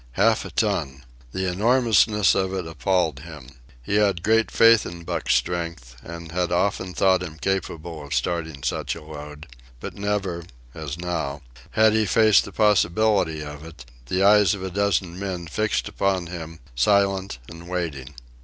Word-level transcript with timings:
Half 0.13 0.45
a 0.45 0.49
ton! 0.49 1.03
The 1.31 1.47
enormousness 1.47 2.33
of 2.33 2.55
it 2.55 2.65
appalled 2.65 3.19
him. 3.19 3.49
He 3.83 3.97
had 3.97 4.23
great 4.23 4.49
faith 4.49 4.83
in 4.83 5.03
Buck's 5.03 5.35
strength 5.35 5.95
and 6.01 6.31
had 6.31 6.51
often 6.51 6.95
thought 6.95 7.21
him 7.21 7.37
capable 7.37 8.03
of 8.03 8.15
starting 8.15 8.63
such 8.63 8.95
a 8.95 9.03
load; 9.03 9.45
but 9.79 9.93
never, 9.93 10.43
as 10.73 10.97
now, 10.97 11.43
had 11.69 11.93
he 11.93 12.07
faced 12.07 12.45
the 12.45 12.51
possibility 12.51 13.43
of 13.43 13.63
it, 13.63 13.85
the 14.07 14.23
eyes 14.23 14.55
of 14.55 14.63
a 14.63 14.71
dozen 14.71 15.19
men 15.19 15.45
fixed 15.45 15.87
upon 15.87 16.25
him, 16.25 16.61
silent 16.73 17.37
and 17.47 17.69
waiting. 17.69 18.15